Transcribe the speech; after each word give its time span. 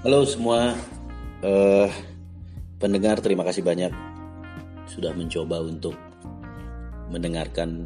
Halo 0.00 0.24
semua 0.24 0.72
uh, 1.44 1.88
pendengar, 2.80 3.20
terima 3.20 3.44
kasih 3.44 3.60
banyak 3.60 3.92
sudah 4.88 5.12
mencoba 5.12 5.60
untuk 5.60 5.92
mendengarkan 7.12 7.84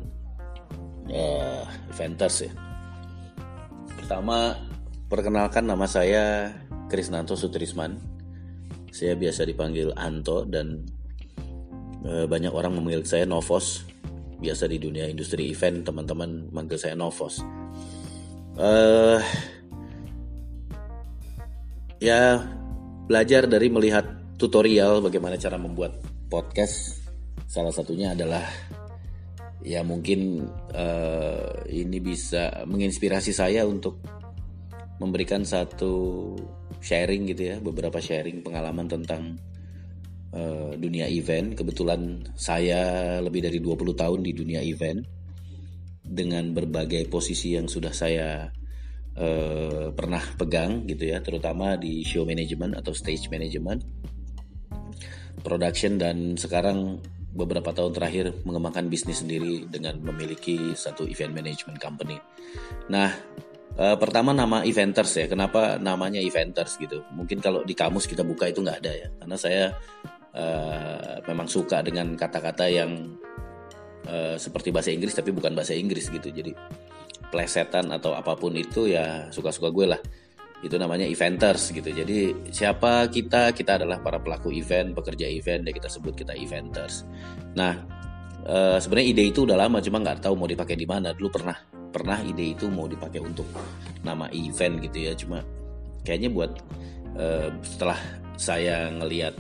uh, 1.11 1.67
Eventers 1.91 2.47
ya. 2.47 2.55
Pertama, 3.99 4.55
perkenalkan 5.11 5.67
nama 5.67 5.91
saya 5.91 6.55
Krisnanto 6.87 7.35
Sutrisman. 7.35 7.99
Saya 8.95 9.19
biasa 9.19 9.43
dipanggil 9.43 9.91
Anto 9.99 10.47
dan 10.47 10.87
uh, 12.07 12.31
banyak 12.31 12.55
orang 12.55 12.79
memanggil 12.79 13.03
saya 13.03 13.27
Novos. 13.27 13.91
Biasa 14.39 14.71
di 14.71 14.79
dunia 14.79 15.11
industri 15.11 15.51
event 15.51 15.83
teman-teman 15.83 16.47
manggil 16.55 16.79
saya 16.79 16.95
Novos. 16.95 17.43
Uh, 18.55 19.19
ya 22.03 22.43
belajar 23.07 23.47
dari 23.47 23.69
melihat 23.69 24.07
tutorial 24.41 25.05
bagaimana 25.05 25.39
cara 25.39 25.61
membuat 25.61 25.99
podcast. 26.31 27.03
Salah 27.47 27.71
satunya 27.71 28.17
adalah 28.17 28.43
ya 29.63 29.81
mungkin 29.87 30.45
uh, 30.75 31.65
ini 31.71 31.99
bisa 32.03 32.67
menginspirasi 32.67 33.31
saya 33.31 33.63
untuk 33.65 34.03
memberikan 34.99 35.43
satu 35.43 36.35
sharing 36.83 37.31
gitu 37.33 37.55
ya 37.55 37.57
beberapa 37.59 37.99
sharing 37.99 38.45
pengalaman 38.45 38.91
tentang 38.91 39.39
uh, 40.35 40.75
dunia 40.75 41.07
event. 41.07 41.55
Kebetulan 41.55 42.27
saya 42.35 43.17
lebih 43.23 43.47
dari 43.47 43.59
20 43.63 43.95
tahun 43.95 44.21
di 44.21 44.33
dunia 44.35 44.61
event 44.67 45.01
dengan 46.05 46.53
berbagai 46.53 47.09
posisi 47.09 47.57
yang 47.57 47.71
sudah 47.71 47.95
saya 47.95 48.53
uh, 49.19 49.91
pernah 49.95 50.23
pegang 50.39 50.87
gitu 50.87 51.11
ya, 51.11 51.23
terutama 51.23 51.79
di 51.79 52.03
show 52.03 52.27
management 52.27 52.79
atau 52.79 52.95
stage 52.95 53.31
management, 53.31 53.83
production 55.43 55.99
dan 55.99 56.39
sekarang 56.39 57.03
beberapa 57.35 57.75
tahun 57.75 57.91
terakhir 57.91 58.47
mengembangkan 58.47 58.87
bisnis 58.87 59.27
sendiri 59.27 59.67
dengan 59.67 59.99
memiliki 59.99 60.73
satu 60.79 61.03
event 61.11 61.35
management 61.35 61.83
company. 61.83 62.15
Nah, 62.87 63.11
uh, 63.75 63.97
pertama 63.99 64.31
nama 64.31 64.63
Eventers 64.63 65.11
ya. 65.19 65.27
Kenapa 65.27 65.77
namanya 65.83 66.23
Eventers 66.23 66.79
gitu? 66.79 67.03
Mungkin 67.11 67.43
kalau 67.43 67.67
di 67.67 67.75
kamus 67.75 68.07
kita 68.07 68.23
buka 68.23 68.47
itu 68.47 68.63
nggak 68.63 68.79
ada 68.87 68.93
ya, 68.95 69.09
karena 69.19 69.37
saya 69.37 69.65
uh, 70.31 71.19
memang 71.27 71.51
suka 71.51 71.83
dengan 71.83 72.15
kata-kata 72.15 72.71
yang 72.71 73.19
uh, 74.07 74.39
seperti 74.39 74.71
bahasa 74.71 74.95
Inggris 74.95 75.19
tapi 75.19 75.35
bukan 75.35 75.59
bahasa 75.59 75.75
Inggris 75.75 76.07
gitu. 76.09 76.31
Jadi 76.31 76.55
plesetan 77.35 77.91
atau 77.91 78.15
apa 78.15 78.39
pun 78.39 78.55
itu 78.55 78.87
ya 78.87 79.27
suka-suka 79.35 79.75
gue 79.75 79.87
lah. 79.91 79.99
Itu 80.63 80.79
namanya 80.79 81.03
eventers 81.03 81.75
gitu. 81.75 81.91
Jadi 81.91 82.49
siapa 82.55 83.11
kita? 83.11 83.51
Kita 83.51 83.83
adalah 83.83 83.99
para 83.99 84.23
pelaku 84.23 84.55
event 84.55 84.95
pekerja 84.95 85.27
event 85.27 85.67
ya 85.67 85.75
kita 85.75 85.91
sebut 85.91 86.15
kita 86.15 86.39
eventers. 86.39 87.03
Nah 87.59 87.75
e, 88.47 88.79
sebenarnya 88.79 89.09
ide 89.11 89.25
itu 89.35 89.43
udah 89.43 89.59
lama 89.59 89.83
cuma 89.83 89.99
nggak 89.99 90.23
tahu 90.23 90.39
mau 90.39 90.47
dipakai 90.47 90.79
di 90.79 90.87
mana. 90.87 91.11
Dulu 91.11 91.29
pernah 91.35 91.59
pernah 91.91 92.23
ide 92.23 92.55
itu 92.55 92.71
mau 92.71 92.87
dipakai 92.87 93.19
untuk 93.19 93.51
nama 94.07 94.31
event 94.31 94.79
gitu 94.87 94.99
ya. 95.11 95.13
Cuma 95.19 95.43
kayaknya 96.07 96.31
buat 96.31 96.55
e, 97.19 97.51
setelah 97.67 97.99
saya 98.39 98.89
ngeliat 98.95 99.35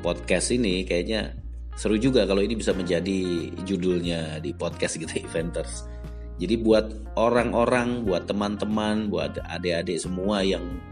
podcast 0.00 0.54
ini 0.54 0.86
kayaknya 0.86 1.34
seru 1.74 1.98
juga 1.98 2.22
kalau 2.24 2.40
ini 2.40 2.54
bisa 2.54 2.70
menjadi 2.70 3.50
judulnya 3.66 4.38
di 4.38 4.54
podcast 4.54 4.94
gitu 4.96 5.10
eventers 5.26 5.90
jadi 6.38 6.58
buat 6.58 7.14
orang-orang, 7.14 8.02
buat 8.02 8.26
teman-teman, 8.26 9.06
buat 9.06 9.38
adik-adik 9.46 10.02
semua 10.02 10.42
yang 10.42 10.82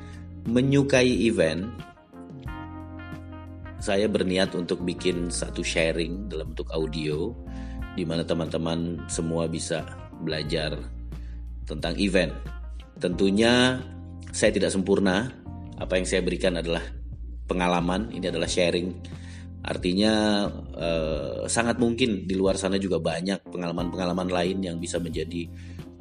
menyukai 0.47 1.27
event, 1.27 1.67
saya 3.83 4.07
berniat 4.07 4.55
untuk 4.55 4.86
bikin 4.86 5.27
satu 5.27 5.67
sharing 5.67 6.30
dalam 6.30 6.55
bentuk 6.55 6.70
audio 6.70 7.35
di 7.98 8.07
mana 8.07 8.23
teman-teman 8.23 9.03
semua 9.11 9.51
bisa 9.51 9.83
belajar 10.23 10.79
tentang 11.67 11.98
event. 11.98 12.30
Tentunya 13.03 13.83
saya 14.30 14.55
tidak 14.55 14.70
sempurna. 14.70 15.35
Apa 15.83 15.98
yang 15.98 16.07
saya 16.07 16.23
berikan 16.23 16.55
adalah 16.55 16.86
pengalaman, 17.51 18.14
ini 18.14 18.30
adalah 18.30 18.47
sharing 18.47 18.95
Artinya 19.62 20.45
eh, 20.74 21.46
sangat 21.46 21.78
mungkin 21.78 22.27
di 22.27 22.34
luar 22.34 22.58
sana 22.58 22.83
juga 22.83 22.98
banyak 22.98 23.46
pengalaman-pengalaman 23.46 24.27
lain 24.27 24.58
yang 24.58 24.77
bisa 24.83 24.98
menjadi 24.98 25.46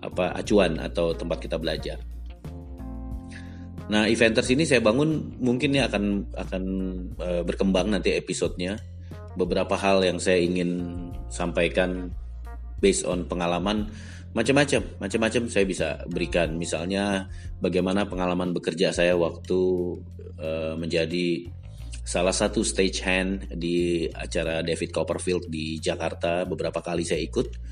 apa 0.01 0.33
acuan 0.33 0.81
atau 0.81 1.13
tempat 1.13 1.38
kita 1.45 1.61
belajar. 1.61 2.01
Nah, 3.91 4.07
Eventers 4.09 4.49
ini 4.49 4.66
saya 4.66 4.81
bangun 4.81 5.38
mungkin 5.38 5.77
ya 5.77 5.85
akan 5.85 6.33
akan 6.33 6.63
eh, 7.22 7.44
berkembang 7.45 7.94
nanti 7.94 8.17
episodenya. 8.17 8.81
Beberapa 9.38 9.78
hal 9.79 10.03
yang 10.03 10.19
saya 10.19 10.41
ingin 10.41 10.91
sampaikan 11.31 12.11
based 12.81 13.07
on 13.07 13.29
pengalaman 13.29 13.88
macam-macam, 14.31 14.81
macam-macam 14.99 15.43
saya 15.51 15.66
bisa 15.67 15.88
berikan. 16.07 16.55
Misalnya 16.55 17.28
bagaimana 17.59 18.07
pengalaman 18.07 18.55
bekerja 18.55 18.95
saya 18.95 19.16
waktu 19.19 19.59
uh, 20.39 20.73
menjadi 20.79 21.51
salah 22.01 22.34
satu 22.34 22.66
stage 22.66 23.06
hand 23.06 23.53
di 23.53 24.09
acara 24.09 24.66
David 24.66 24.89
Copperfield 24.89 25.47
di 25.47 25.78
Jakarta 25.78 26.44
beberapa 26.50 26.81
kali 26.81 27.06
saya 27.06 27.22
ikut. 27.22 27.72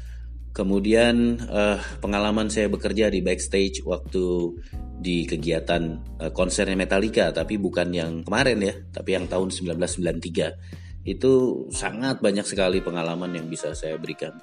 Kemudian 0.49 1.37
uh, 1.45 1.77
pengalaman 2.01 2.49
saya 2.49 2.73
bekerja 2.73 3.13
di 3.13 3.21
backstage 3.21 3.85
waktu 3.85 4.57
di 4.97 5.23
kegiatan 5.29 6.01
uh, 6.19 6.33
konsernya 6.33 6.73
Metallica 6.73 7.29
tapi 7.29 7.61
bukan 7.61 7.93
yang 7.93 8.25
kemarin 8.25 8.59
ya, 8.59 8.73
tapi 8.89 9.13
yang 9.13 9.29
tahun 9.29 9.53
1993. 9.53 11.05
Itu 11.05 11.65
sangat 11.71 12.19
banyak 12.19 12.43
sekali 12.43 12.81
pengalaman 12.81 13.31
yang 13.37 13.47
bisa 13.47 13.77
saya 13.77 13.95
berikan. 14.01 14.35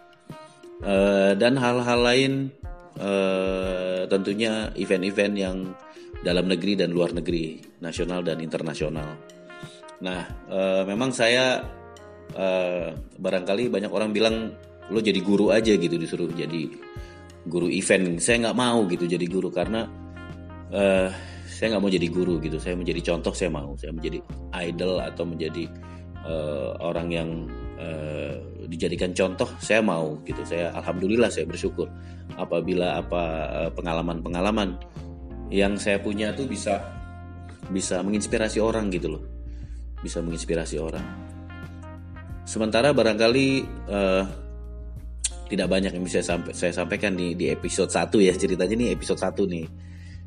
Uh, 0.81 1.35
dan 1.35 1.59
hal-hal 1.59 2.01
lain 2.01 2.33
uh, 3.01 4.07
tentunya 4.09 4.73
event-event 4.77 5.35
yang 5.37 5.57
dalam 6.25 6.49
negeri 6.49 6.79
dan 6.81 6.95
luar 6.95 7.13
negeri, 7.13 7.61
nasional 7.83 8.25
dan 8.25 8.41
internasional. 8.41 9.19
Nah, 10.05 10.29
uh, 10.53 10.83
memang 10.85 11.09
saya 11.15 11.65
uh, 12.37 12.89
barangkali 13.17 13.73
banyak 13.73 13.93
orang 13.93 14.13
bilang 14.13 14.53
lo 14.93 15.01
jadi 15.03 15.19
guru 15.25 15.51
aja 15.51 15.73
gitu 15.73 15.97
disuruh 15.97 16.29
jadi 16.37 16.69
guru 17.49 17.73
event. 17.73 18.21
Saya 18.21 18.49
nggak 18.49 18.59
mau 18.59 18.85
gitu 18.91 19.09
jadi 19.09 19.25
guru 19.25 19.49
karena 19.49 19.89
uh, 20.73 21.09
saya 21.49 21.77
nggak 21.77 21.83
mau 21.83 21.93
jadi 21.93 22.09
guru 22.13 22.37
gitu. 22.45 22.61
Saya 22.61 22.77
menjadi 22.77 23.01
contoh 23.15 23.33
saya 23.33 23.49
mau. 23.49 23.73
Saya 23.81 23.97
menjadi 23.97 24.21
idol 24.69 25.01
atau 25.01 25.25
menjadi 25.25 25.65
uh, 26.29 26.77
orang 26.85 27.09
yang 27.09 27.29
uh, 27.81 28.37
dijadikan 28.69 29.17
contoh 29.17 29.49
saya 29.65 29.81
mau 29.81 30.21
gitu. 30.29 30.45
Saya 30.45 30.77
alhamdulillah 30.77 31.33
saya 31.33 31.49
bersyukur 31.49 31.89
apabila 32.37 33.01
apa 33.01 33.25
pengalaman-pengalaman 33.73 34.77
yang 35.49 35.79
saya 35.79 36.03
punya 36.03 36.35
tuh 36.35 36.45
bisa 36.45 36.83
bisa 37.71 38.03
menginspirasi 38.03 38.59
orang 38.59 38.91
gitu 38.91 39.15
loh 39.15 39.36
bisa 40.07 40.23
menginspirasi 40.23 40.79
orang. 40.79 41.03
Sementara 42.47 42.95
barangkali 42.95 43.47
uh, 43.91 44.25
tidak 45.51 45.67
banyak 45.67 45.95
yang 45.95 46.05
bisa 46.07 46.23
saya 46.27 46.73
sampaikan 46.75 47.19
di 47.19 47.35
di 47.35 47.51
episode 47.51 47.91
1 47.91 48.11
ya 48.23 48.35
ceritanya 48.39 48.75
nih 48.79 48.89
episode 48.95 49.19
1 49.19 49.35
nih. 49.51 49.67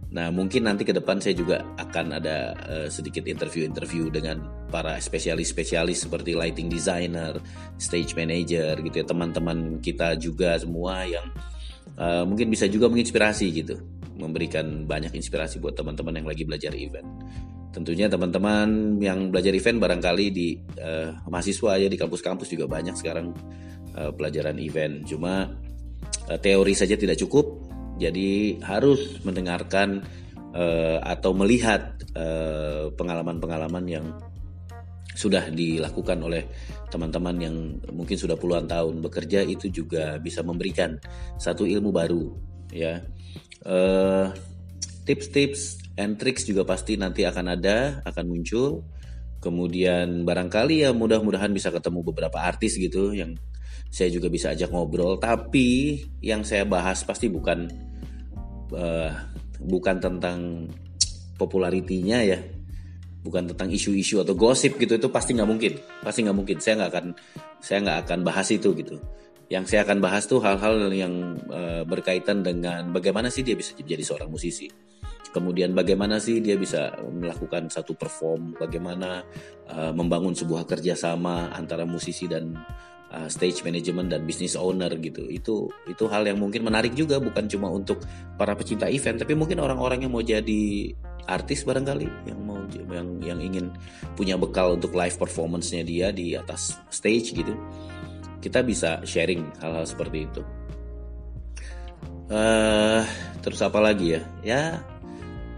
Nah 0.10 0.28
mungkin 0.34 0.66
nanti 0.66 0.84
ke 0.84 0.92
depan 0.92 1.22
saya 1.24 1.38
juga 1.38 1.64
akan 1.80 2.20
ada 2.20 2.56
uh, 2.66 2.88
sedikit 2.92 3.24
interview-interview 3.24 4.12
dengan 4.12 4.68
para 4.68 5.00
spesialis-spesialis 5.00 6.08
seperti 6.08 6.36
lighting 6.36 6.68
designer, 6.68 7.40
stage 7.80 8.20
manager 8.20 8.80
gitu 8.84 8.96
ya 9.00 9.06
teman-teman 9.08 9.80
kita 9.80 10.20
juga 10.20 10.60
semua 10.60 11.08
yang 11.08 11.28
uh, 11.96 12.28
mungkin 12.28 12.52
bisa 12.52 12.68
juga 12.68 12.92
menginspirasi 12.92 13.48
gitu, 13.54 13.80
memberikan 14.18 14.84
banyak 14.90 15.14
inspirasi 15.14 15.62
buat 15.62 15.78
teman-teman 15.78 16.20
yang 16.20 16.28
lagi 16.28 16.44
belajar 16.44 16.74
event 16.74 17.08
tentunya 17.69 18.10
teman-teman 18.10 18.98
yang 18.98 19.30
belajar 19.30 19.54
event 19.54 19.77
barangkali 19.77 20.25
di 20.33 20.57
uh, 20.81 21.13
mahasiswa 21.30 21.77
ya 21.77 21.88
di 21.88 21.98
kampus-kampus 21.98 22.50
juga 22.50 22.66
banyak 22.66 22.98
sekarang 22.98 23.30
uh, 23.94 24.12
pelajaran 24.13 24.57
event. 24.57 25.06
Cuma 25.06 25.54
uh, 26.30 26.39
teori 26.42 26.74
saja 26.74 26.98
tidak 26.98 27.21
cukup. 27.21 27.69
Jadi 28.00 28.57
harus 28.63 29.21
mendengarkan 29.27 30.01
uh, 30.56 30.98
atau 31.04 31.36
melihat 31.36 32.00
pengalaman-pengalaman 32.98 33.86
uh, 33.86 33.92
yang 33.92 34.06
sudah 35.13 35.51
dilakukan 35.51 36.18
oleh 36.25 36.48
teman-teman 36.89 37.36
yang 37.38 37.56
mungkin 37.92 38.18
sudah 38.18 38.33
puluhan 38.39 38.65
tahun 38.65 39.04
bekerja 39.04 39.45
itu 39.45 39.69
juga 39.69 40.18
bisa 40.18 40.42
memberikan 40.42 40.98
satu 41.38 41.68
ilmu 41.69 41.92
baru 41.94 42.33
ya 42.72 43.04
tips-tips 45.10 45.82
and 45.98 46.22
tricks 46.22 46.46
juga 46.46 46.62
pasti 46.62 46.94
nanti 46.94 47.26
akan 47.26 47.58
ada, 47.58 48.06
akan 48.06 48.26
muncul. 48.30 48.86
Kemudian 49.42 50.22
barangkali 50.22 50.86
ya 50.86 50.94
mudah-mudahan 50.94 51.50
bisa 51.50 51.74
ketemu 51.74 52.06
beberapa 52.06 52.38
artis 52.38 52.78
gitu 52.78 53.18
yang 53.18 53.34
saya 53.90 54.14
juga 54.14 54.30
bisa 54.30 54.54
ajak 54.54 54.70
ngobrol. 54.70 55.18
Tapi 55.18 55.98
yang 56.22 56.46
saya 56.46 56.70
bahas 56.70 57.02
pasti 57.02 57.26
bukan 57.26 57.66
uh, 58.78 59.12
bukan 59.58 59.98
tentang 59.98 60.70
popularitinya 61.42 62.22
ya. 62.22 62.40
bukan 63.20 63.52
tentang 63.52 63.68
isu-isu 63.68 64.24
atau 64.24 64.32
gosip 64.32 64.80
gitu 64.80 64.96
itu 64.96 65.12
pasti 65.12 65.36
nggak 65.36 65.50
mungkin 65.52 65.76
pasti 66.00 66.24
nggak 66.24 66.38
mungkin 66.40 66.58
saya 66.64 66.80
nggak 66.80 66.92
akan 66.96 67.06
saya 67.60 67.78
nggak 67.84 68.00
akan 68.08 68.20
bahas 68.24 68.48
itu 68.48 68.72
gitu 68.80 68.96
yang 69.52 69.68
saya 69.68 69.84
akan 69.84 70.00
bahas 70.00 70.24
tuh 70.24 70.40
hal-hal 70.40 70.88
yang 70.96 71.36
uh, 71.52 71.84
berkaitan 71.84 72.48
dengan 72.48 72.96
bagaimana 72.96 73.28
sih 73.28 73.44
dia 73.44 73.60
bisa 73.60 73.76
jadi 73.76 74.00
seorang 74.00 74.32
musisi 74.32 74.72
kemudian 75.30 75.72
bagaimana 75.78 76.18
sih 76.18 76.42
dia 76.42 76.58
bisa 76.58 76.94
melakukan 77.10 77.70
satu 77.70 77.94
perform? 77.94 78.58
Bagaimana 78.58 79.24
uh, 79.70 79.94
membangun 79.94 80.34
sebuah 80.34 80.66
kerjasama 80.66 81.54
antara 81.54 81.86
musisi 81.86 82.26
dan 82.26 82.58
uh, 83.14 83.30
stage 83.30 83.62
management 83.62 84.10
dan 84.10 84.26
business 84.26 84.58
owner 84.58 84.90
gitu? 84.98 85.30
Itu 85.30 85.70
itu 85.86 86.04
hal 86.10 86.26
yang 86.26 86.42
mungkin 86.42 86.66
menarik 86.66 86.98
juga 86.98 87.22
bukan 87.22 87.46
cuma 87.46 87.70
untuk 87.70 88.02
para 88.36 88.58
pecinta 88.58 88.90
event 88.90 89.22
tapi 89.22 89.38
mungkin 89.38 89.62
orang-orang 89.62 90.06
yang 90.06 90.12
mau 90.14 90.26
jadi 90.26 90.94
artis 91.30 91.62
barangkali 91.62 92.10
yang 92.25 92.40
mau 92.42 92.58
yang 92.90 93.22
yang 93.22 93.40
ingin 93.40 93.70
punya 94.18 94.34
bekal 94.34 94.74
untuk 94.74 94.98
live 94.98 95.18
performance-nya 95.18 95.86
dia 95.86 96.08
di 96.10 96.34
atas 96.34 96.82
stage 96.90 97.38
gitu. 97.38 97.54
Kita 98.40 98.64
bisa 98.64 99.04
sharing 99.06 99.46
hal-hal 99.62 99.86
seperti 99.86 100.25
itu. 100.25 100.42
Uh, 102.30 103.02
terus 103.42 103.58
apa 103.66 103.82
lagi 103.82 104.14
ya? 104.14 104.22
Ya 104.46 104.62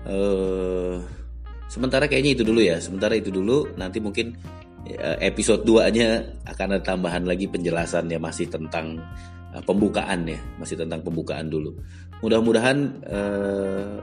uh, 0.07 0.97
sementara 1.67 2.07
kayaknya 2.07 2.41
itu 2.41 2.43
dulu 2.47 2.61
ya. 2.61 2.77
Sementara 2.77 3.13
itu 3.17 3.29
dulu 3.29 3.71
nanti 3.75 4.01
mungkin 4.01 4.35
uh, 4.87 5.17
episode 5.21 5.63
2 5.63 5.95
nya 5.95 6.23
akan 6.47 6.67
ada 6.77 6.83
tambahan 6.83 7.23
lagi 7.27 7.47
penjelasan 7.47 8.09
ya 8.09 8.17
masih 8.17 8.49
tentang 8.49 8.99
uh, 9.53 9.63
pembukaan 9.63 10.27
ya. 10.27 10.39
Masih 10.57 10.79
tentang 10.79 11.01
pembukaan 11.05 11.47
dulu. 11.47 11.75
Mudah-mudahan 12.21 12.77
uh, 13.09 13.97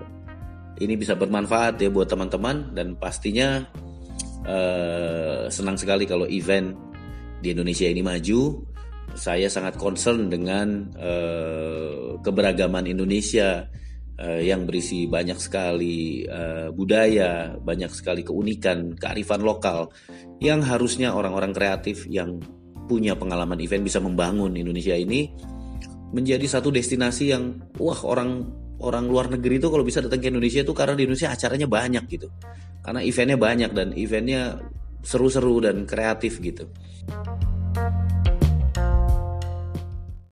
ini 0.78 0.94
bisa 0.94 1.18
bermanfaat 1.18 1.78
ya 1.82 1.90
buat 1.90 2.06
teman-teman 2.06 2.74
dan 2.74 2.94
pastinya 2.98 3.66
uh, 4.46 5.46
senang 5.50 5.74
sekali 5.74 6.06
kalau 6.06 6.26
event 6.30 6.74
di 7.42 7.54
Indonesia 7.54 7.86
ini 7.86 8.02
maju. 8.02 8.62
Saya 9.18 9.50
sangat 9.50 9.80
concern 9.80 10.30
dengan 10.30 10.94
uh, 10.94 12.20
keberagaman 12.22 12.86
Indonesia 12.86 13.66
uh, 14.18 14.42
yang 14.42 14.66
berisi 14.66 15.06
banyak 15.06 15.38
sekali 15.38 16.26
uh, 16.26 16.74
budaya, 16.74 17.54
banyak 17.56 17.90
sekali 17.94 18.26
keunikan, 18.26 18.98
kearifan 18.98 19.42
lokal 19.42 19.90
yang 20.42 20.62
harusnya 20.62 21.14
orang-orang 21.14 21.54
kreatif 21.54 22.06
yang 22.10 22.42
punya 22.88 23.14
pengalaman 23.14 23.60
event 23.60 23.84
bisa 23.84 24.00
membangun 24.00 24.56
Indonesia 24.56 24.96
ini 24.96 25.28
menjadi 26.08 26.44
satu 26.48 26.72
destinasi 26.72 27.24
yang 27.36 27.60
wah 27.76 28.00
orang 28.08 28.48
orang 28.80 29.04
luar 29.10 29.28
negeri 29.28 29.60
itu 29.60 29.68
kalau 29.68 29.84
bisa 29.84 30.00
datang 30.00 30.22
ke 30.22 30.30
Indonesia 30.32 30.64
itu 30.64 30.72
karena 30.72 30.94
di 30.96 31.04
Indonesia 31.04 31.34
acaranya 31.34 31.68
banyak 31.68 32.04
gitu. 32.08 32.28
Karena 32.80 33.04
eventnya 33.04 33.36
banyak 33.36 33.70
dan 33.76 33.88
eventnya 33.92 34.56
seru-seru 35.04 35.60
dan 35.60 35.84
kreatif 35.84 36.40
gitu. 36.40 36.70